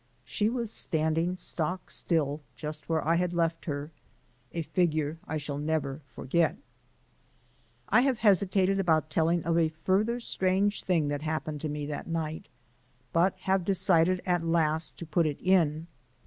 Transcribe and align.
She 0.25 0.49
was 0.49 0.71
standing 0.71 1.35
stock 1.35 1.91
still 1.91 2.41
just 2.55 2.89
where 2.89 3.07
I 3.07 3.17
had 3.17 3.33
left 3.33 3.65
her 3.65 3.91
a 4.51 4.63
figure 4.63 5.19
I 5.27 5.37
shall 5.37 5.59
never 5.59 6.01
forget. 6.15 6.57
I 7.87 8.01
have 8.01 8.17
hesitated 8.17 8.79
about 8.79 9.11
telling 9.11 9.43
of 9.43 9.59
a 9.59 9.69
further 9.69 10.19
strange 10.19 10.81
thing 10.81 11.09
that 11.09 11.21
happened 11.21 11.61
to 11.61 11.69
me 11.69 11.85
that 11.85 12.07
night 12.07 12.47
but 13.13 13.35
have 13.41 13.63
decided 13.63 14.23
at 14.25 14.43
last 14.43 14.97
to 14.97 15.05
put 15.05 15.27
it 15.27 15.39
in. 15.39 15.85